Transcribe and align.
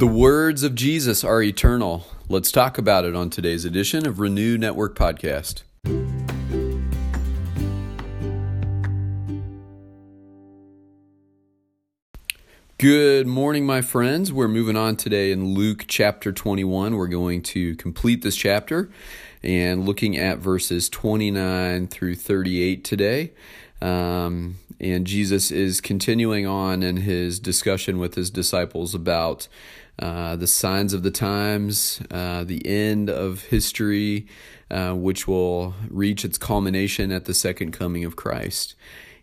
The 0.00 0.06
words 0.06 0.62
of 0.62 0.74
Jesus 0.74 1.22
are 1.24 1.42
eternal. 1.42 2.06
Let's 2.26 2.50
talk 2.50 2.78
about 2.78 3.04
it 3.04 3.14
on 3.14 3.28
today's 3.28 3.66
edition 3.66 4.06
of 4.06 4.18
Renew 4.18 4.56
Network 4.56 4.96
Podcast. 4.96 5.64
Good 12.78 13.26
morning, 13.26 13.66
my 13.66 13.82
friends. 13.82 14.32
We're 14.32 14.48
moving 14.48 14.74
on 14.74 14.96
today 14.96 15.32
in 15.32 15.52
Luke 15.52 15.84
chapter 15.86 16.32
21. 16.32 16.96
We're 16.96 17.06
going 17.06 17.42
to 17.42 17.76
complete 17.76 18.22
this 18.22 18.36
chapter 18.36 18.88
and 19.42 19.84
looking 19.84 20.16
at 20.16 20.38
verses 20.38 20.88
29 20.88 21.88
through 21.88 22.14
38 22.14 22.84
today. 22.84 23.32
Um, 23.82 24.56
and 24.80 25.06
Jesus 25.06 25.50
is 25.50 25.82
continuing 25.82 26.46
on 26.46 26.82
in 26.82 26.98
his 26.98 27.38
discussion 27.38 27.98
with 27.98 28.14
his 28.14 28.30
disciples 28.30 28.94
about 28.94 29.46
uh, 30.00 30.34
the 30.34 30.46
signs 30.46 30.94
of 30.94 31.02
the 31.02 31.10
times, 31.10 32.00
uh, 32.10 32.42
the 32.42 32.66
end 32.66 33.10
of 33.10 33.42
history, 33.44 34.26
uh, 34.70 34.92
which 34.92 35.28
will 35.28 35.74
reach 35.90 36.24
its 36.24 36.38
culmination 36.38 37.12
at 37.12 37.26
the 37.26 37.34
second 37.34 37.72
coming 37.72 38.04
of 38.04 38.16
Christ. 38.16 38.74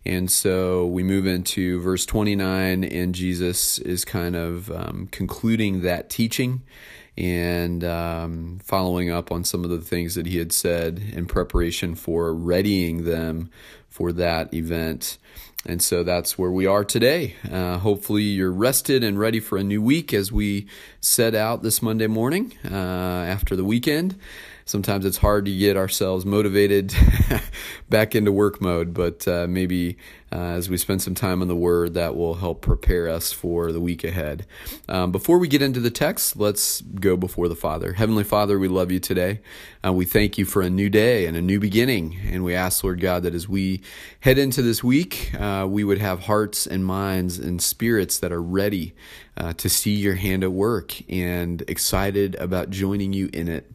And 0.05 0.31
so 0.31 0.85
we 0.85 1.03
move 1.03 1.25
into 1.25 1.81
verse 1.81 2.05
29, 2.05 2.83
and 2.83 3.13
Jesus 3.13 3.79
is 3.79 4.05
kind 4.05 4.35
of 4.35 4.71
um, 4.71 5.09
concluding 5.11 5.81
that 5.81 6.09
teaching 6.09 6.61
and 7.17 7.83
um, 7.83 8.59
following 8.63 9.09
up 9.09 9.31
on 9.31 9.43
some 9.43 9.63
of 9.63 9.69
the 9.69 9.81
things 9.81 10.15
that 10.15 10.27
he 10.27 10.37
had 10.37 10.53
said 10.53 11.01
in 11.11 11.25
preparation 11.25 11.95
for 11.95 12.33
readying 12.33 13.03
them 13.03 13.49
for 13.89 14.11
that 14.13 14.53
event. 14.53 15.17
And 15.67 15.81
so 15.81 16.03
that's 16.03 16.37
where 16.37 16.49
we 16.49 16.65
are 16.65 16.85
today. 16.85 17.35
Uh, 17.51 17.77
hopefully, 17.77 18.23
you're 18.23 18.51
rested 18.51 19.03
and 19.03 19.19
ready 19.19 19.41
for 19.41 19.57
a 19.57 19.63
new 19.63 19.81
week 19.81 20.13
as 20.13 20.31
we 20.31 20.67
set 21.01 21.35
out 21.35 21.61
this 21.61 21.81
Monday 21.81 22.07
morning 22.07 22.53
uh, 22.63 22.73
after 22.73 23.55
the 23.55 23.65
weekend 23.65 24.17
sometimes 24.67 25.05
it's 25.05 25.17
hard 25.17 25.45
to 25.45 25.57
get 25.57 25.77
ourselves 25.77 26.25
motivated 26.25 26.93
back 27.89 28.13
into 28.15 28.31
work 28.31 28.61
mode, 28.61 28.93
but 28.93 29.27
uh, 29.27 29.47
maybe 29.47 29.97
uh, 30.31 30.35
as 30.35 30.69
we 30.69 30.77
spend 30.77 31.01
some 31.01 31.15
time 31.15 31.41
on 31.41 31.47
the 31.47 31.55
Word, 31.55 31.93
that 31.93 32.15
will 32.15 32.35
help 32.35 32.61
prepare 32.61 33.07
us 33.07 33.31
for 33.31 33.71
the 33.71 33.79
week 33.79 34.03
ahead. 34.03 34.45
Um, 34.89 35.11
before 35.11 35.37
we 35.37 35.47
get 35.47 35.61
into 35.61 35.79
the 35.79 35.89
text, 35.89 36.35
let's 36.35 36.81
go 36.81 37.15
before 37.15 37.47
the 37.47 37.55
Father. 37.55 37.93
Heavenly 37.93 38.23
Father, 38.23 38.59
we 38.59 38.67
love 38.67 38.91
you 38.91 38.99
today. 38.99 39.39
Uh, 39.85 39.93
we 39.93 40.05
thank 40.05 40.37
you 40.37 40.45
for 40.45 40.61
a 40.61 40.69
new 40.69 40.89
day 40.89 41.25
and 41.25 41.37
a 41.37 41.41
new 41.41 41.59
beginning. 41.59 42.17
And 42.29 42.43
we 42.43 42.53
ask, 42.53 42.83
Lord 42.83 42.99
God, 42.99 43.23
that 43.23 43.33
as 43.33 43.47
we 43.47 43.81
head 44.19 44.37
into 44.37 44.61
this 44.61 44.83
week, 44.83 45.33
uh, 45.39 45.65
we 45.69 45.83
would 45.83 45.99
have 45.99 46.21
hearts 46.21 46.67
and 46.67 46.85
minds 46.85 47.39
and 47.39 47.61
spirits 47.61 48.19
that 48.19 48.31
are 48.31 48.41
ready 48.41 48.93
uh, 49.37 49.53
to 49.53 49.69
see 49.69 49.93
your 49.93 50.15
hand 50.15 50.43
at 50.43 50.51
work 50.51 50.93
and 51.09 51.61
excited 51.69 52.35
about 52.35 52.69
joining 52.69 53.13
you 53.13 53.29
in 53.31 53.47
it. 53.47 53.71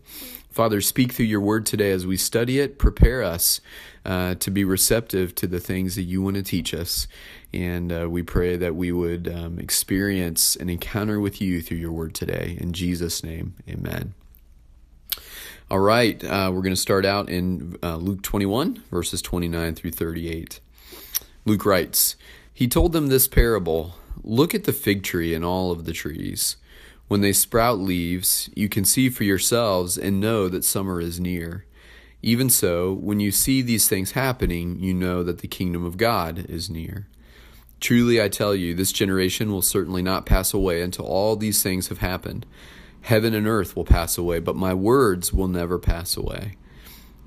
Father, 0.53 0.83
speak 0.83 1.13
through 1.13 1.27
your 1.27 1.41
word 1.41 1.65
today 1.65 1.91
as 1.93 2.07
we 2.07 2.19
study 2.19 2.59
it. 2.59 2.79
Prepare 2.79 3.23
us 3.23 3.63
uh, 4.05 4.35
to 4.35 4.51
be 4.51 4.65
receptive 4.65 5.35
to 5.37 5.47
the 5.47 5.59
things 5.59 5.97
that 5.97 6.03
you 6.03 6.21
want 6.21 6.37
to 6.37 6.43
teach 6.43 6.75
us. 6.75 7.09
And 7.55 7.91
uh, 7.91 8.09
we 8.11 8.23
pray 8.23 8.57
that 8.57 8.77
we 8.77 8.93
would 8.93 9.29
um, 9.29 9.59
experience 9.59 10.55
an 10.57 10.69
encounter 10.69 11.19
with 11.19 11.41
you 11.41 11.63
through 11.63 11.79
your 11.79 11.93
word 11.93 12.15
today. 12.15 12.59
In 12.61 12.75
Jesus' 12.75 13.25
name, 13.25 13.55
amen. 13.67 14.13
All 15.71 15.79
right, 15.79 16.23
uh, 16.23 16.51
we're 16.53 16.61
going 16.61 16.75
to 16.75 16.81
start 16.81 17.07
out 17.07 17.31
in 17.31 17.79
uh, 17.83 17.97
Luke 17.97 18.21
21, 18.21 18.83
verses 18.91 19.23
29 19.23 19.75
through 19.75 19.93
38. 19.93 20.61
Luke 21.47 21.65
writes, 21.65 22.15
He 22.53 22.69
told 22.69 22.93
them 22.93 23.07
this 23.07 23.27
parable 23.27 23.95
Look 24.23 24.55
at 24.55 24.65
the 24.65 24.73
fig 24.75 25.03
tree 25.03 25.35
and 25.35 25.45
all 25.45 25.73
of 25.73 25.87
the 25.87 25.93
trees. 25.93 26.57
When 27.13 27.21
they 27.21 27.35
sprout 27.35 27.79
leaves, 27.79 28.49
you 28.55 28.71
can 28.71 28.87
see 28.87 29.11
for 29.11 29.23
yourselves 29.25 29.99
and 29.99 30.19
know 30.19 30.49
that 30.49 30.65
summer 30.65 30.99
is 30.99 31.21
near. 31.21 31.67
Even 32.23 32.49
so, 32.49 32.95
when 32.95 33.21
you 33.21 33.31
see 33.31 33.61
these 33.61 33.87
things 33.87 34.13
happening, 34.13 34.79
you 34.81 34.95
know 34.95 35.23
that 35.23 35.41
the 35.41 35.47
kingdom 35.47 35.85
of 35.85 35.99
God 35.99 36.47
is 36.49 36.71
near. 36.71 37.09
Truly, 37.81 38.23
I 38.23 38.31
tell 38.31 38.55
you, 38.55 38.73
this 38.73 38.93
generation 38.93 39.53
will 39.53 39.61
certainly 39.61 40.01
not 40.01 40.25
pass 40.25 40.55
away 40.55 40.81
until 40.81 41.05
all 41.05 41.37
these 41.37 41.63
things 41.63 41.89
have 41.89 41.99
happened. 41.99 42.47
Heaven 43.03 43.35
and 43.35 43.47
earth 43.47 43.77
will 43.77 43.85
pass 43.85 44.17
away, 44.17 44.39
but 44.39 44.57
my 44.57 44.73
words 44.73 45.35
will 45.35 45.49
never 45.49 45.79
pass 45.79 46.17
away. 46.17 46.57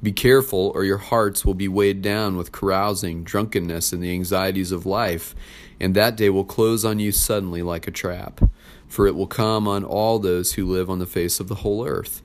Be 0.05 0.13
careful, 0.13 0.71
or 0.75 0.83
your 0.85 0.99
hearts 0.99 1.43
will 1.43 1.55
be 1.55 1.67
weighed 1.67 2.01
down 2.01 2.37
with 2.37 2.51
carousing, 2.51 3.23
drunkenness, 3.23 3.91
and 3.91 4.03
the 4.03 4.13
anxieties 4.13 4.71
of 4.71 4.85
life, 4.85 5.33
and 5.79 5.95
that 5.95 6.15
day 6.15 6.29
will 6.29 6.45
close 6.45 6.85
on 6.85 6.99
you 6.99 7.11
suddenly 7.11 7.63
like 7.63 7.87
a 7.87 7.91
trap 7.91 8.39
for 8.87 9.07
it 9.07 9.15
will 9.15 9.27
come 9.27 9.67
on 9.67 9.83
all 9.83 10.19
those 10.19 10.53
who 10.53 10.65
live 10.65 10.89
on 10.89 10.99
the 10.99 11.05
face 11.05 11.39
of 11.39 11.47
the 11.47 11.55
whole 11.55 11.85
earth. 11.85 12.21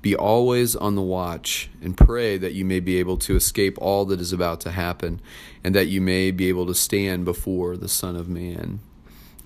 Be 0.00 0.16
always 0.16 0.74
on 0.74 0.94
the 0.94 1.02
watch, 1.02 1.70
and 1.80 1.96
pray 1.96 2.36
that 2.38 2.54
you 2.54 2.64
may 2.64 2.80
be 2.80 2.98
able 2.98 3.16
to 3.18 3.36
escape 3.36 3.78
all 3.80 4.04
that 4.06 4.20
is 4.20 4.32
about 4.32 4.60
to 4.60 4.72
happen, 4.72 5.20
and 5.62 5.74
that 5.74 5.86
you 5.86 6.00
may 6.00 6.30
be 6.30 6.48
able 6.48 6.66
to 6.66 6.74
stand 6.74 7.24
before 7.24 7.76
the 7.76 7.88
Son 7.88 8.16
of 8.16 8.28
Man. 8.28 8.80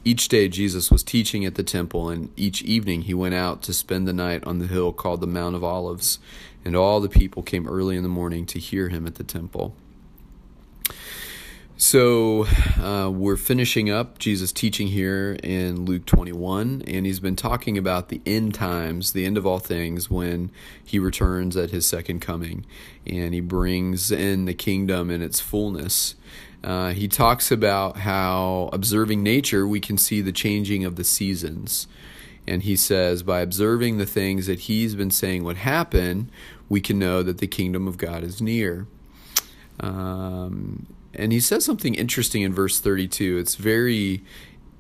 Each 0.07 0.29
day 0.29 0.47
Jesus 0.47 0.89
was 0.89 1.03
teaching 1.03 1.45
at 1.45 1.57
the 1.57 1.65
temple, 1.65 2.09
and 2.11 2.31
each 2.37 2.63
evening 2.63 3.03
he 3.03 3.13
went 3.13 3.35
out 3.35 3.61
to 3.63 3.73
spend 3.73 4.07
the 4.07 4.13
night 4.13 4.45
on 4.45 4.61
the 4.61 4.69
hill 4.69 4.93
called 4.93 5.21
the 5.21 5.27
Mount 5.27 5.57
of 5.57 5.65
Olives, 5.65 6.21
and 6.65 6.77
all 6.77 7.01
the 7.01 7.09
people 7.09 7.43
came 7.43 7.67
early 7.67 7.97
in 7.97 8.05
the 8.05 8.09
morning 8.09 8.47
to 8.47 8.61
hear 8.61 8.89
him 8.89 9.05
at 9.05 9.17
the 9.17 9.25
temple. 9.25 9.75
So 11.77 12.47
uh, 12.81 13.11
we're 13.11 13.37
finishing 13.37 13.91
up 13.91 14.21
Jesus' 14.21 14.53
teaching 14.53 14.87
here 14.87 15.39
in 15.43 15.85
Luke 15.85 16.07
21, 16.07 16.85
and 16.87 17.05
he's 17.05 17.19
been 17.19 17.35
talking 17.35 17.77
about 17.77 18.09
the 18.09 18.23
end 18.25 18.55
times, 18.55 19.13
the 19.13 19.27
end 19.27 19.37
of 19.37 19.45
all 19.45 19.59
things, 19.59 20.09
when 20.09 20.53
he 20.85 21.01
returns 21.01 21.57
at 21.57 21.71
his 21.73 21.85
second 21.85 22.21
coming, 22.21 22.65
and 23.05 23.35
he 23.35 23.41
brings 23.41 24.13
in 24.13 24.45
the 24.45 24.55
kingdom 24.55 25.11
in 25.11 25.21
its 25.21 25.41
fullness. 25.41 26.15
Uh, 26.67 26.91
he 26.91 27.07
talks 27.07 27.53
about 27.53 27.99
how 27.99 28.69
observing 28.73 29.23
nature, 29.23 29.69
we 29.69 29.79
can 29.79 29.97
see 29.97 30.21
the 30.21 30.33
changing 30.33 30.85
of 30.85 30.97
the 30.97 31.05
seasons. 31.05 31.87
And 32.45 32.65
he 32.65 32.75
says, 32.75 33.23
by 33.23 33.41
observing 33.41 33.99
the 33.99 34.07
things 34.07 34.49
that 34.49 34.61
he's 34.61 34.97
been 34.97 35.13
saying 35.13 35.45
would 35.45 35.59
happen, 35.59 36.29
we 36.69 36.81
can 36.81 36.99
know 36.99 37.23
that 37.23 37.39
the 37.39 37.47
kingdom 37.47 37.87
of 37.87 37.99
God 37.99 38.25
is 38.25 38.43
near. 38.43 38.89
Um, 39.79 40.87
and 41.15 41.33
he 41.33 41.39
says 41.39 41.65
something 41.65 41.95
interesting 41.95 42.43
in 42.43 42.53
verse 42.53 42.81
32. 42.81 43.39
It's 43.39 43.55
very 43.55 44.25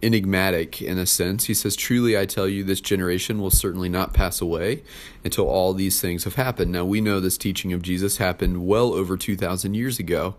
enigmatic 0.02 0.82
in 0.82 0.98
a 0.98 1.06
sense. 1.06 1.44
He 1.44 1.54
says, 1.54 1.76
Truly 1.76 2.18
I 2.18 2.26
tell 2.26 2.48
you, 2.48 2.62
this 2.64 2.80
generation 2.80 3.40
will 3.40 3.50
certainly 3.50 3.88
not 3.88 4.12
pass 4.12 4.40
away 4.40 4.82
until 5.24 5.48
all 5.48 5.72
these 5.72 6.00
things 6.00 6.24
have 6.24 6.34
happened. 6.34 6.72
Now, 6.72 6.84
we 6.84 7.00
know 7.00 7.20
this 7.20 7.38
teaching 7.38 7.72
of 7.72 7.82
Jesus 7.82 8.18
happened 8.18 8.66
well 8.66 8.92
over 8.92 9.16
2,000 9.16 9.74
years 9.74 9.98
ago 9.98 10.36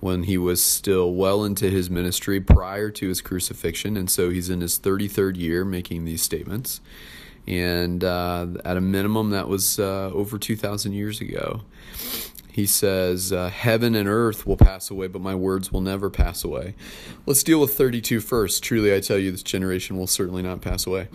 when 0.00 0.24
he 0.24 0.36
was 0.36 0.62
still 0.62 1.14
well 1.14 1.44
into 1.44 1.70
his 1.70 1.88
ministry 1.88 2.40
prior 2.40 2.90
to 2.90 3.08
his 3.08 3.22
crucifixion. 3.22 3.96
And 3.96 4.10
so 4.10 4.30
he's 4.30 4.50
in 4.50 4.60
his 4.60 4.78
33rd 4.78 5.36
year 5.36 5.64
making 5.64 6.04
these 6.04 6.22
statements. 6.22 6.80
And 7.46 8.02
uh, 8.02 8.48
at 8.64 8.76
a 8.76 8.80
minimum, 8.80 9.30
that 9.30 9.48
was 9.48 9.78
uh, 9.78 10.10
over 10.12 10.36
2,000 10.36 10.92
years 10.92 11.20
ago 11.20 11.62
he 12.56 12.64
says, 12.64 13.34
uh, 13.34 13.50
Heaven 13.50 13.94
and 13.94 14.08
earth 14.08 14.46
will 14.46 14.56
pass 14.56 14.88
away, 14.90 15.08
but 15.08 15.20
my 15.20 15.34
words 15.34 15.70
will 15.70 15.82
never 15.82 16.08
pass 16.08 16.42
away. 16.42 16.74
Let's 17.26 17.42
deal 17.42 17.60
with 17.60 17.76
32 17.76 18.20
first. 18.20 18.62
Truly, 18.62 18.94
I 18.94 19.00
tell 19.00 19.18
you, 19.18 19.30
this 19.30 19.42
generation 19.42 19.98
will 19.98 20.06
certainly 20.06 20.40
not 20.40 20.62
pass 20.62 20.86
away. 20.86 21.08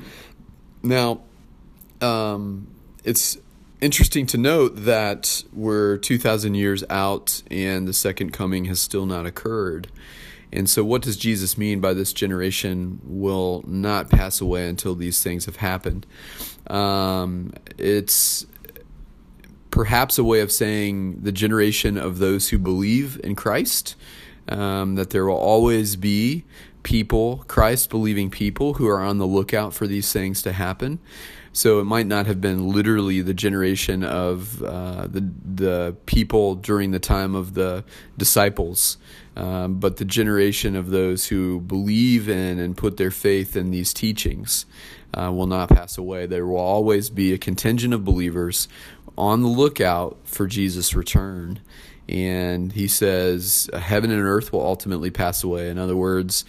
Now, 0.83 1.21
um, 1.99 2.67
it's 3.03 3.39
interesting 3.81 4.27
to 4.27 4.37
note 4.37 4.85
that 4.85 5.43
we're 5.51 5.97
2,000 5.97 6.53
years 6.53 6.83
out 6.91 7.41
and 7.49 7.87
the 7.87 7.93
second 7.93 8.33
coming 8.33 8.65
has 8.65 8.79
still 8.79 9.07
not 9.07 9.25
occurred. 9.25 9.87
And 10.53 10.69
so, 10.69 10.83
what 10.83 11.01
does 11.01 11.17
Jesus 11.17 11.57
mean 11.57 11.79
by 11.79 11.95
this 11.95 12.13
generation 12.13 13.01
will 13.03 13.63
not 13.65 14.11
pass 14.11 14.41
away 14.41 14.69
until 14.69 14.93
these 14.93 15.23
things 15.23 15.45
have 15.45 15.55
happened? 15.55 16.05
Um, 16.67 17.53
it's 17.79 18.45
perhaps 19.71 20.17
a 20.17 20.23
way 20.23 20.41
of 20.41 20.51
saying 20.51 21.21
the 21.21 21.31
generation 21.31 21.97
of 21.97 22.19
those 22.19 22.49
who 22.49 22.59
believe 22.59 23.19
in 23.23 23.35
Christ, 23.35 23.95
um, 24.49 24.95
that 24.95 25.09
there 25.09 25.25
will 25.25 25.35
always 25.35 25.95
be 25.95 26.43
people, 26.83 27.43
Christ 27.47 27.89
believing 27.89 28.29
people, 28.29 28.75
who 28.75 28.87
are 28.87 28.99
on 29.01 29.17
the 29.17 29.27
lookout 29.27 29.73
for 29.73 29.87
these 29.87 30.11
things 30.11 30.41
to 30.43 30.51
happen. 30.51 30.99
So 31.53 31.79
it 31.79 31.83
might 31.83 32.07
not 32.07 32.27
have 32.27 32.39
been 32.39 32.69
literally 32.69 33.21
the 33.21 33.33
generation 33.33 34.03
of 34.03 34.63
uh, 34.63 35.07
the 35.07 35.29
the 35.43 35.95
people 36.05 36.55
during 36.55 36.91
the 36.91 36.99
time 36.99 37.35
of 37.35 37.55
the 37.55 37.83
disciples, 38.17 38.97
um, 39.35 39.79
but 39.79 39.97
the 39.97 40.05
generation 40.05 40.77
of 40.77 40.91
those 40.91 41.27
who 41.27 41.59
believe 41.59 42.29
in 42.29 42.57
and 42.57 42.77
put 42.77 42.95
their 42.95 43.11
faith 43.11 43.57
in 43.57 43.69
these 43.69 43.93
teachings 43.93 44.65
uh, 45.13 45.29
will 45.31 45.47
not 45.47 45.67
pass 45.67 45.97
away. 45.97 46.25
There 46.25 46.45
will 46.45 46.57
always 46.57 47.09
be 47.09 47.33
a 47.33 47.37
contingent 47.37 47.93
of 47.93 48.05
believers 48.05 48.69
on 49.21 49.43
the 49.43 49.47
lookout 49.47 50.17
for 50.23 50.47
Jesus' 50.47 50.95
return. 50.95 51.59
And 52.09 52.73
he 52.73 52.87
says, 52.87 53.69
Heaven 53.71 54.09
and 54.09 54.23
earth 54.23 54.51
will 54.51 54.65
ultimately 54.65 55.11
pass 55.11 55.43
away. 55.43 55.69
In 55.69 55.77
other 55.77 55.95
words, 55.95 56.43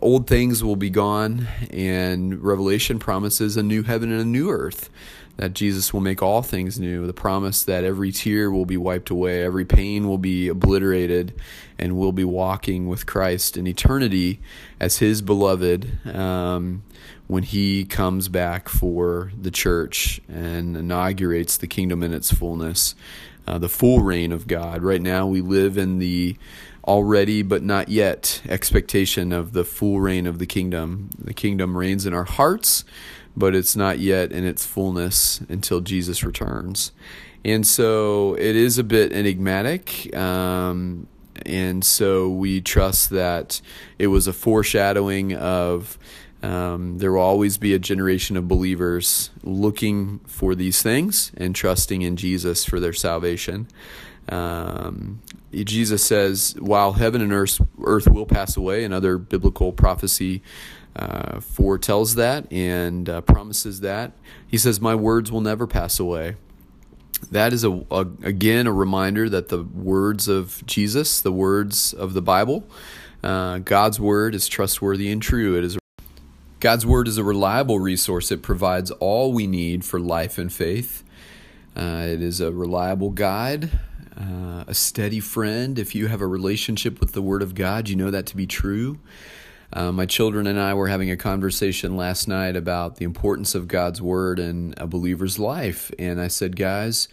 old 0.00 0.28
things 0.28 0.62
will 0.62 0.76
be 0.76 0.88
gone, 0.88 1.48
and 1.68 2.40
Revelation 2.40 3.00
promises 3.00 3.56
a 3.56 3.62
new 3.62 3.82
heaven 3.82 4.12
and 4.12 4.20
a 4.20 4.24
new 4.24 4.50
earth. 4.50 4.88
That 5.36 5.52
Jesus 5.52 5.92
will 5.92 6.00
make 6.00 6.22
all 6.22 6.40
things 6.40 6.80
new. 6.80 7.06
The 7.06 7.12
promise 7.12 7.62
that 7.64 7.84
every 7.84 8.10
tear 8.10 8.50
will 8.50 8.64
be 8.64 8.78
wiped 8.78 9.10
away, 9.10 9.44
every 9.44 9.66
pain 9.66 10.08
will 10.08 10.18
be 10.18 10.48
obliterated, 10.48 11.34
and 11.78 11.98
we'll 11.98 12.12
be 12.12 12.24
walking 12.24 12.88
with 12.88 13.04
Christ 13.04 13.56
in 13.56 13.66
eternity 13.66 14.40
as 14.80 14.98
His 14.98 15.20
beloved 15.20 16.06
um, 16.06 16.84
when 17.26 17.42
He 17.42 17.84
comes 17.84 18.28
back 18.28 18.68
for 18.70 19.30
the 19.38 19.50
church 19.50 20.22
and 20.26 20.74
inaugurates 20.74 21.58
the 21.58 21.66
kingdom 21.66 22.02
in 22.02 22.14
its 22.14 22.32
fullness, 22.32 22.94
uh, 23.46 23.58
the 23.58 23.68
full 23.68 24.00
reign 24.00 24.32
of 24.32 24.46
God. 24.46 24.82
Right 24.82 25.02
now, 25.02 25.26
we 25.26 25.42
live 25.42 25.76
in 25.76 25.98
the 25.98 26.36
already 26.86 27.42
but 27.42 27.62
not 27.62 27.88
yet 27.88 28.40
expectation 28.48 29.32
of 29.32 29.52
the 29.52 29.64
full 29.64 30.00
reign 30.00 30.26
of 30.26 30.38
the 30.38 30.46
kingdom. 30.46 31.10
The 31.18 31.34
kingdom 31.34 31.76
reigns 31.76 32.06
in 32.06 32.14
our 32.14 32.24
hearts, 32.24 32.84
but 33.36 33.54
it's 33.54 33.76
not 33.76 33.98
yet 33.98 34.32
in 34.32 34.44
its 34.44 34.64
fullness 34.64 35.40
until 35.48 35.80
Jesus 35.80 36.22
returns. 36.22 36.92
And 37.44 37.66
so 37.66 38.34
it 38.34 38.56
is 38.56 38.78
a 38.78 38.84
bit 38.84 39.12
enigmatic. 39.12 40.14
Um, 40.16 41.06
and 41.44 41.84
so 41.84 42.28
we 42.28 42.60
trust 42.60 43.10
that 43.10 43.60
it 43.98 44.08
was 44.08 44.26
a 44.26 44.32
foreshadowing 44.32 45.34
of 45.34 45.98
um, 46.42 46.98
there 46.98 47.12
will 47.12 47.20
always 47.22 47.58
be 47.58 47.74
a 47.74 47.78
generation 47.78 48.36
of 48.36 48.46
believers 48.46 49.30
looking 49.42 50.20
for 50.26 50.54
these 50.54 50.82
things 50.82 51.32
and 51.36 51.54
trusting 51.54 52.02
in 52.02 52.16
Jesus 52.16 52.64
for 52.64 52.78
their 52.78 52.92
salvation. 52.92 53.68
Um, 54.28 55.20
Jesus 55.52 56.04
says, 56.04 56.56
while 56.58 56.92
heaven 56.92 57.20
and 57.20 57.32
earth, 57.32 57.60
earth 57.82 58.08
will 58.08 58.26
pass 58.26 58.56
away, 58.56 58.84
and 58.84 58.92
other 58.92 59.18
biblical 59.18 59.72
prophecy 59.72 60.42
uh, 60.96 61.40
foretells 61.40 62.14
that 62.14 62.50
and 62.52 63.08
uh, 63.08 63.20
promises 63.20 63.80
that, 63.80 64.12
he 64.46 64.58
says, 64.58 64.80
My 64.80 64.94
words 64.94 65.30
will 65.30 65.40
never 65.40 65.66
pass 65.66 66.00
away. 66.00 66.36
That 67.30 67.52
is, 67.52 67.64
a, 67.64 67.84
a, 67.90 68.06
again, 68.22 68.66
a 68.66 68.72
reminder 68.72 69.28
that 69.28 69.48
the 69.48 69.62
words 69.62 70.28
of 70.28 70.64
Jesus, 70.66 71.20
the 71.20 71.32
words 71.32 71.92
of 71.92 72.12
the 72.12 72.22
Bible, 72.22 72.68
uh, 73.22 73.58
God's 73.58 73.98
word 73.98 74.34
is 74.34 74.48
trustworthy 74.48 75.10
and 75.10 75.20
true. 75.20 75.56
It 75.56 75.64
is 75.64 75.78
God's 76.60 76.86
word 76.86 77.06
is 77.06 77.18
a 77.18 77.24
reliable 77.24 77.78
resource. 77.78 78.32
It 78.32 78.42
provides 78.42 78.90
all 78.92 79.32
we 79.32 79.46
need 79.46 79.84
for 79.84 80.00
life 80.00 80.38
and 80.38 80.50
faith. 80.50 81.04
Uh, 81.76 82.06
it 82.08 82.22
is 82.22 82.40
a 82.40 82.50
reliable 82.50 83.10
guide 83.10 83.78
uh, 84.18 84.64
a 84.66 84.74
steady 84.74 85.20
friend. 85.20 85.78
If 85.78 85.94
you 85.94 86.06
have 86.06 86.20
a 86.20 86.26
relationship 86.26 87.00
with 87.00 87.12
the 87.12 87.22
Word 87.22 87.42
of 87.42 87.54
God, 87.54 87.88
you 87.88 87.96
know 87.96 88.10
that 88.10 88.26
to 88.26 88.36
be 88.36 88.46
true. 88.46 88.98
Uh, 89.72 89.92
my 89.92 90.06
children 90.06 90.46
and 90.46 90.58
I 90.58 90.74
were 90.74 90.88
having 90.88 91.10
a 91.10 91.16
conversation 91.16 91.96
last 91.96 92.28
night 92.28 92.56
about 92.56 92.96
the 92.96 93.04
importance 93.04 93.54
of 93.54 93.68
God's 93.68 94.00
Word 94.00 94.38
in 94.38 94.74
a 94.76 94.86
believer's 94.86 95.38
life. 95.38 95.90
And 95.98 96.20
I 96.20 96.28
said, 96.28 96.56
guys, 96.56 97.08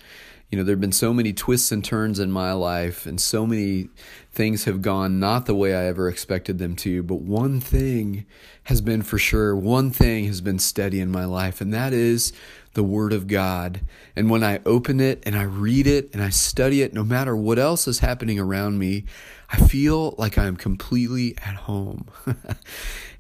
you 0.54 0.58
know, 0.58 0.64
there 0.64 0.74
have 0.74 0.82
been 0.82 0.92
so 0.92 1.16
many 1.16 1.34
twists 1.34 1.72
and 1.72 1.84
turns 1.84 2.20
in 2.20 2.32
my 2.32 2.54
life, 2.54 3.08
and 3.08 3.20
so 3.20 3.48
many 3.48 3.90
things 4.32 4.66
have 4.66 4.84
gone 4.84 5.20
not 5.20 5.48
the 5.48 5.56
way 5.56 5.74
I 5.74 5.86
ever 5.86 6.08
expected 6.08 6.60
them 6.60 6.76
to. 6.76 7.02
But 7.02 7.22
one 7.22 7.60
thing 7.60 8.28
has 8.66 8.80
been 8.80 9.02
for 9.02 9.18
sure, 9.18 9.56
one 9.56 9.90
thing 9.90 10.26
has 10.26 10.42
been 10.42 10.60
steady 10.60 11.00
in 11.00 11.10
my 11.10 11.26
life, 11.26 11.60
and 11.60 11.74
that 11.74 11.92
is 11.92 12.34
the 12.74 12.84
Word 12.84 13.14
of 13.14 13.28
God. 13.28 13.81
And 14.16 14.30
when 14.30 14.44
I 14.44 14.60
open 14.66 15.00
it 15.00 15.24
and 15.25 15.36
I 15.36 15.44
read 15.44 15.88
it 15.88 16.10
and 16.14 16.22
I 16.22 16.30
study 16.30 16.81
it, 16.81 16.94
no 16.94 17.04
matter 17.04 17.36
what 17.36 17.60
else 17.60 17.88
is 17.88 18.00
happening 18.00 18.40
around 18.40 18.80
me, 18.80 19.06
I 19.50 19.58
feel 19.58 20.16
like 20.18 20.38
I'm 20.38 20.56
completely 20.56 21.38
at 21.38 21.56
home. 21.56 22.08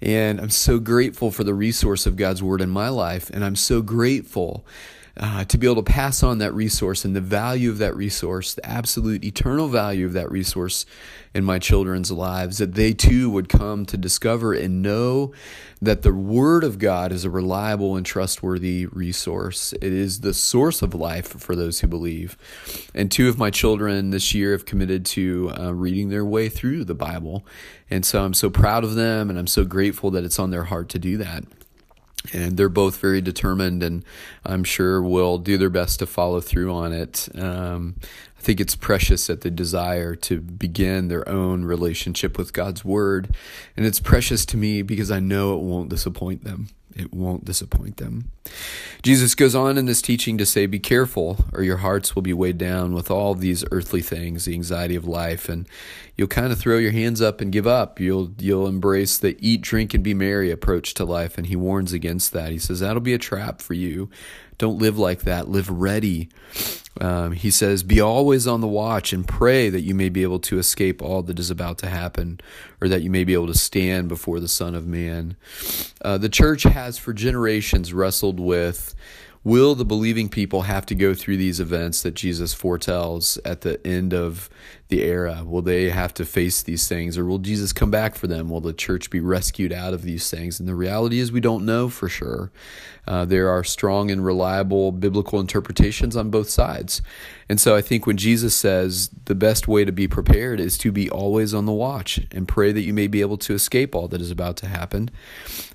and 0.01 0.39
I'm 0.39 0.49
so 0.49 0.79
grateful 0.79 1.31
for 1.31 1.43
the 1.43 1.53
resource 1.53 2.05
of 2.05 2.15
God's 2.15 2.41
Word 2.41 2.61
in 2.61 2.69
my 2.69 2.89
life. 2.89 3.29
And 3.29 3.45
I'm 3.45 3.55
so 3.55 3.81
grateful 3.81 4.65
uh, 5.15 5.45
to 5.45 5.57
be 5.59 5.67
able 5.67 5.83
to 5.83 5.91
pass 5.91 6.23
on 6.23 6.39
that 6.39 6.53
resource 6.53 7.05
and 7.05 7.15
the 7.15 7.21
value 7.21 7.69
of 7.69 7.77
that 7.77 7.95
resource, 7.95 8.55
the 8.55 8.65
absolute 8.65 9.23
eternal 9.23 9.67
value 9.67 10.07
of 10.07 10.13
that 10.13 10.29
resource 10.31 10.87
in 11.35 11.43
my 11.43 11.59
children's 11.59 12.11
lives, 12.11 12.57
that 12.57 12.73
they 12.73 12.93
too 12.93 13.29
would 13.29 13.47
come 13.47 13.85
to 13.85 13.95
discover 13.95 14.53
and 14.53 14.81
know 14.81 15.31
that 15.79 16.01
the 16.01 16.13
Word 16.13 16.63
of 16.63 16.79
God 16.79 17.11
is 17.11 17.25
a 17.25 17.29
reliable 17.29 17.95
and 17.95 18.05
trustworthy 18.05 18.87
resource. 18.87 19.73
It 19.73 19.93
is 19.93 20.21
the 20.21 20.33
source 20.33 20.81
of 20.81 20.95
life 20.95 21.27
for 21.27 21.55
those 21.55 21.81
who 21.81 21.87
believe. 21.87 22.35
And 22.95 23.11
two 23.11 23.29
of 23.29 23.37
my 23.37 23.51
children 23.51 24.09
this 24.09 24.33
year 24.33 24.53
have 24.53 24.65
committed 24.65 25.05
to 25.07 25.51
uh, 25.59 25.73
reading 25.73 26.09
their 26.09 26.25
way 26.25 26.49
through 26.49 26.85
the 26.85 26.95
Bible. 26.95 27.45
And 27.87 28.03
so 28.03 28.23
I'm 28.23 28.33
so 28.33 28.49
proud 28.49 28.83
of 28.83 28.95
them 28.95 29.29
and 29.29 29.37
I'm 29.37 29.47
so 29.47 29.63
grateful 29.63 30.09
that 30.11 30.23
it's 30.23 30.39
on 30.39 30.49
their 30.49 30.63
heart 30.63 30.89
to 30.89 30.99
do 30.99 31.17
that 31.17 31.43
and 32.31 32.55
they're 32.55 32.69
both 32.69 32.97
very 32.97 33.21
determined 33.21 33.83
and 33.83 34.03
i'm 34.45 34.63
sure 34.63 35.01
will 35.01 35.37
do 35.37 35.57
their 35.57 35.69
best 35.69 35.99
to 35.99 36.05
follow 36.05 36.39
through 36.39 36.73
on 36.73 36.93
it. 36.93 37.27
Um, 37.35 37.95
i 38.37 38.41
think 38.41 38.59
it's 38.59 38.75
precious 38.75 39.27
that 39.27 39.41
they 39.41 39.49
desire 39.49 40.15
to 40.15 40.39
begin 40.39 41.07
their 41.07 41.27
own 41.27 41.65
relationship 41.65 42.37
with 42.37 42.53
god's 42.53 42.85
word. 42.85 43.35
And 43.75 43.85
it's 43.85 43.99
precious 43.99 44.45
to 44.47 44.57
me 44.57 44.81
because 44.81 45.11
i 45.11 45.19
know 45.19 45.55
it 45.55 45.61
won't 45.61 45.89
disappoint 45.89 46.43
them 46.43 46.69
it 46.95 47.13
won't 47.13 47.45
disappoint 47.45 47.97
them. 47.97 48.31
Jesus 49.01 49.35
goes 49.35 49.55
on 49.55 49.77
in 49.77 49.85
this 49.85 50.01
teaching 50.01 50.37
to 50.37 50.45
say, 50.45 50.65
Be 50.65 50.79
careful, 50.79 51.45
or 51.53 51.63
your 51.63 51.77
hearts 51.77 52.15
will 52.15 52.21
be 52.21 52.33
weighed 52.33 52.57
down 52.57 52.93
with 52.93 53.09
all 53.09 53.35
these 53.35 53.63
earthly 53.71 54.01
things, 54.01 54.45
the 54.45 54.53
anxiety 54.53 54.95
of 54.95 55.07
life, 55.07 55.49
and 55.49 55.67
you'll 56.15 56.27
kind 56.27 56.51
of 56.51 56.59
throw 56.59 56.77
your 56.77 56.91
hands 56.91 57.21
up 57.21 57.41
and 57.41 57.51
give 57.51 57.67
up. 57.67 57.99
You'll 57.99 58.33
you'll 58.39 58.67
embrace 58.67 59.17
the 59.17 59.37
eat, 59.39 59.61
drink, 59.61 59.93
and 59.93 60.03
be 60.03 60.13
merry 60.13 60.51
approach 60.51 60.93
to 60.95 61.05
life, 61.05 61.37
and 61.37 61.47
he 61.47 61.55
warns 61.55 61.93
against 61.93 62.33
that. 62.33 62.51
He 62.51 62.59
says 62.59 62.79
that'll 62.79 63.01
be 63.01 63.13
a 63.13 63.19
trap 63.19 63.61
for 63.61 63.73
you. 63.73 64.09
Don't 64.57 64.77
live 64.77 64.97
like 64.97 65.21
that. 65.23 65.49
Live 65.49 65.69
ready. 65.69 66.29
Um, 67.01 67.31
he 67.31 67.49
says, 67.49 67.83
Be 67.83 67.99
always 67.99 68.47
on 68.47 68.61
the 68.61 68.67
watch 68.67 69.13
and 69.13 69.27
pray 69.27 69.69
that 69.69 69.81
you 69.81 69.95
may 69.95 70.09
be 70.09 70.23
able 70.23 70.39
to 70.39 70.59
escape 70.59 71.01
all 71.01 71.23
that 71.23 71.39
is 71.39 71.49
about 71.49 71.77
to 71.79 71.89
happen, 71.89 72.39
or 72.81 72.87
that 72.87 73.01
you 73.01 73.09
may 73.09 73.23
be 73.23 73.33
able 73.33 73.47
to 73.47 73.57
stand 73.57 74.09
before 74.09 74.39
the 74.39 74.47
Son 74.47 74.75
of 74.75 74.85
Man. 74.85 75.35
Uh, 76.03 76.17
the 76.17 76.29
church 76.29 76.63
has 76.63 76.97
for 76.97 77.13
generations 77.13 77.93
wrestled 77.93 78.39
with 78.39 78.95
will 79.43 79.75
the 79.75 79.85
believing 79.85 80.29
people 80.29 80.61
have 80.63 80.85
to 80.85 80.95
go 80.95 81.13
through 81.13 81.37
these 81.37 81.59
events 81.59 82.01
that 82.01 82.13
Jesus 82.13 82.53
foretells 82.53 83.37
at 83.43 83.61
the 83.61 83.85
end 83.85 84.13
of 84.13 84.49
the 84.93 85.03
era? 85.03 85.43
Will 85.43 85.63
they 85.63 85.89
have 85.89 86.13
to 86.13 86.25
face 86.25 86.61
these 86.61 86.87
things, 86.87 87.17
or 87.17 87.25
will 87.25 87.39
Jesus 87.39 87.73
come 87.73 87.89
back 87.89 88.13
for 88.13 88.27
them? 88.27 88.49
Will 88.49 88.61
the 88.61 88.73
church 88.73 89.09
be 89.09 89.19
rescued 89.19 89.73
out 89.73 89.93
of 89.93 90.03
these 90.03 90.29
things? 90.29 90.59
And 90.59 90.69
the 90.69 90.75
reality 90.75 91.19
is, 91.19 91.31
we 91.31 91.39
don't 91.39 91.65
know 91.65 91.89
for 91.89 92.07
sure. 92.07 92.51
Uh, 93.07 93.25
there 93.25 93.49
are 93.49 93.63
strong 93.63 94.11
and 94.11 94.23
reliable 94.23 94.91
biblical 94.91 95.39
interpretations 95.39 96.15
on 96.15 96.29
both 96.29 96.49
sides. 96.49 97.01
And 97.49 97.59
so 97.59 97.75
I 97.75 97.81
think 97.81 98.05
when 98.05 98.17
Jesus 98.17 98.55
says 98.55 99.09
the 99.25 99.35
best 99.35 99.67
way 99.67 99.83
to 99.83 99.91
be 99.91 100.07
prepared 100.07 100.59
is 100.59 100.77
to 100.79 100.91
be 100.91 101.09
always 101.09 101.53
on 101.53 101.65
the 101.65 101.73
watch 101.73 102.21
and 102.31 102.47
pray 102.47 102.71
that 102.71 102.83
you 102.83 102.93
may 102.93 103.07
be 103.07 103.19
able 103.21 103.37
to 103.39 103.53
escape 103.53 103.93
all 103.93 104.07
that 104.07 104.21
is 104.21 104.31
about 104.31 104.55
to 104.57 104.67
happen 104.67 105.09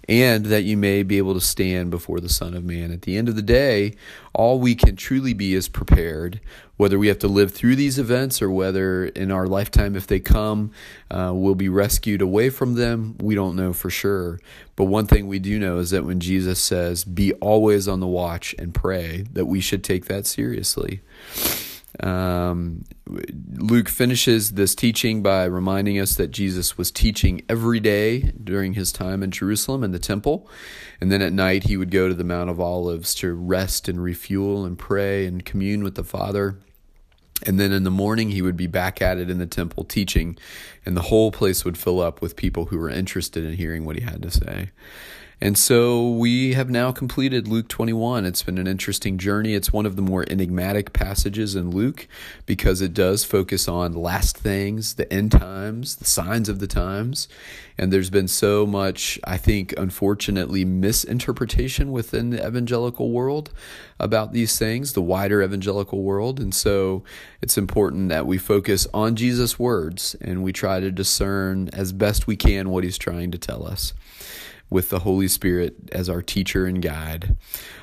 and 0.08 0.46
that 0.46 0.62
you 0.62 0.76
may 0.76 1.02
be 1.02 1.18
able 1.18 1.34
to 1.34 1.40
stand 1.40 1.90
before 1.90 2.18
the 2.18 2.30
Son 2.30 2.54
of 2.54 2.64
Man. 2.64 2.90
At 2.90 3.02
the 3.02 3.18
end 3.18 3.28
of 3.28 3.36
the 3.36 3.42
day, 3.42 3.94
all 4.32 4.58
we 4.58 4.74
can 4.74 4.96
truly 4.96 5.34
be 5.34 5.52
is 5.52 5.68
prepared, 5.68 6.40
whether 6.78 6.98
we 6.98 7.08
have 7.08 7.18
to 7.18 7.28
live 7.28 7.52
through 7.52 7.76
these 7.76 7.98
events 7.98 8.40
or 8.40 8.50
whether 8.50 9.04
in 9.04 9.30
our 9.30 9.46
lifetime, 9.46 9.96
if 9.96 10.06
they 10.06 10.20
come, 10.20 10.70
uh, 11.10 11.32
we'll 11.34 11.56
be 11.56 11.68
rescued 11.68 12.22
away 12.22 12.48
from 12.48 12.74
them. 12.74 13.16
We 13.20 13.34
don't 13.34 13.56
know 13.56 13.72
for 13.72 13.90
sure. 13.90 14.38
But 14.76 14.84
one 14.84 15.06
thing 15.06 15.26
we 15.26 15.40
do 15.40 15.58
know 15.58 15.78
is 15.78 15.90
that 15.90 16.04
when 16.04 16.20
Jesus 16.20 16.60
says, 16.60 17.04
be 17.04 17.32
always 17.34 17.88
on 17.88 17.98
the 17.98 18.06
watch 18.06 18.54
and 18.58 18.72
pray, 18.72 19.26
that 19.32 19.46
we 19.46 19.60
should 19.60 19.82
take 19.82 20.06
that 20.06 20.24
seriously. 20.24 21.02
Um, 22.00 22.84
Luke 23.08 23.88
finishes 23.88 24.52
this 24.52 24.76
teaching 24.76 25.20
by 25.20 25.46
reminding 25.46 25.98
us 25.98 26.14
that 26.14 26.30
Jesus 26.30 26.78
was 26.78 26.92
teaching 26.92 27.42
every 27.48 27.80
day 27.80 28.32
during 28.44 28.74
his 28.74 28.92
time 28.92 29.24
in 29.24 29.32
Jerusalem 29.32 29.82
in 29.82 29.90
the 29.90 29.98
temple. 29.98 30.48
And 31.00 31.10
then 31.10 31.22
at 31.22 31.32
night, 31.32 31.64
he 31.64 31.76
would 31.76 31.90
go 31.90 32.06
to 32.06 32.14
the 32.14 32.22
Mount 32.22 32.50
of 32.50 32.60
Olives 32.60 33.16
to 33.16 33.34
rest 33.34 33.88
and 33.88 34.00
refuel 34.00 34.64
and 34.64 34.78
pray 34.78 35.26
and 35.26 35.44
commune 35.44 35.82
with 35.82 35.96
the 35.96 36.04
Father. 36.04 36.58
And 37.46 37.58
then 37.58 37.72
in 37.72 37.84
the 37.84 37.90
morning, 37.90 38.30
he 38.30 38.42
would 38.42 38.56
be 38.56 38.66
back 38.66 39.00
at 39.00 39.18
it 39.18 39.30
in 39.30 39.38
the 39.38 39.46
temple 39.46 39.84
teaching, 39.84 40.36
and 40.84 40.96
the 40.96 41.02
whole 41.02 41.30
place 41.30 41.64
would 41.64 41.78
fill 41.78 42.00
up 42.00 42.20
with 42.20 42.36
people 42.36 42.66
who 42.66 42.78
were 42.78 42.90
interested 42.90 43.44
in 43.44 43.54
hearing 43.54 43.84
what 43.84 43.96
he 43.96 44.02
had 44.02 44.22
to 44.22 44.30
say. 44.30 44.70
And 45.40 45.56
so 45.56 46.10
we 46.10 46.54
have 46.54 46.68
now 46.68 46.90
completed 46.90 47.46
Luke 47.46 47.68
21. 47.68 48.26
It's 48.26 48.42
been 48.42 48.58
an 48.58 48.66
interesting 48.66 49.18
journey. 49.18 49.54
It's 49.54 49.72
one 49.72 49.86
of 49.86 49.94
the 49.94 50.02
more 50.02 50.24
enigmatic 50.28 50.92
passages 50.92 51.54
in 51.54 51.70
Luke 51.70 52.08
because 52.44 52.80
it 52.80 52.92
does 52.92 53.22
focus 53.22 53.68
on 53.68 53.92
last 53.92 54.36
things, 54.36 54.94
the 54.94 55.12
end 55.12 55.30
times, 55.30 55.96
the 55.96 56.04
signs 56.04 56.48
of 56.48 56.58
the 56.58 56.66
times. 56.66 57.28
And 57.78 57.92
there's 57.92 58.10
been 58.10 58.26
so 58.26 58.66
much, 58.66 59.20
I 59.22 59.36
think, 59.36 59.72
unfortunately, 59.78 60.64
misinterpretation 60.64 61.92
within 61.92 62.30
the 62.30 62.44
evangelical 62.44 63.12
world 63.12 63.52
about 64.00 64.32
these 64.32 64.58
things, 64.58 64.94
the 64.94 65.02
wider 65.02 65.40
evangelical 65.40 66.02
world. 66.02 66.40
And 66.40 66.52
so 66.52 67.04
it's 67.40 67.56
important 67.56 68.08
that 68.08 68.26
we 68.26 68.38
focus 68.38 68.88
on 68.92 69.14
Jesus' 69.14 69.56
words 69.56 70.16
and 70.20 70.42
we 70.42 70.52
try 70.52 70.80
to 70.80 70.90
discern 70.90 71.70
as 71.72 71.92
best 71.92 72.26
we 72.26 72.34
can 72.34 72.70
what 72.70 72.82
he's 72.82 72.98
trying 72.98 73.30
to 73.30 73.38
tell 73.38 73.64
us 73.64 73.92
with 74.70 74.90
the 74.90 75.00
Holy 75.00 75.28
Spirit 75.28 75.76
as 75.92 76.08
our 76.08 76.22
teacher 76.22 76.66
and 76.66 76.82
guide. 76.82 77.36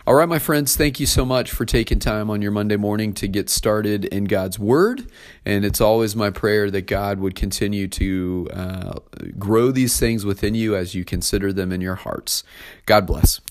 All 0.05 0.15
right, 0.15 0.29
my 0.29 0.39
friends, 0.39 0.75
thank 0.75 0.99
you 0.99 1.05
so 1.05 1.25
much 1.25 1.51
for 1.51 1.65
taking 1.65 1.99
time 1.99 2.29
on 2.29 2.41
your 2.41 2.51
Monday 2.51 2.77
morning 2.77 3.13
to 3.13 3.27
get 3.27 3.49
started 3.49 4.05
in 4.05 4.25
God's 4.25 4.59
Word. 4.59 5.07
And 5.45 5.65
it's 5.65 5.81
always 5.81 6.15
my 6.15 6.29
prayer 6.29 6.69
that 6.69 6.83
God 6.83 7.19
would 7.19 7.35
continue 7.35 7.87
to 7.87 8.49
uh, 8.53 8.99
grow 9.39 9.71
these 9.71 9.99
things 9.99 10.25
within 10.25 10.53
you 10.53 10.75
as 10.75 10.93
you 10.93 11.03
consider 11.03 11.51
them 11.51 11.71
in 11.71 11.81
your 11.81 11.95
hearts. 11.95 12.43
God 12.85 13.07
bless. 13.07 13.41